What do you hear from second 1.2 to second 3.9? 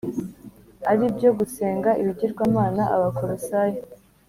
gusenga ibigirwamana Abakolosayi